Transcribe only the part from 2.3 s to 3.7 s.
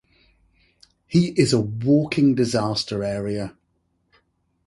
disaster area.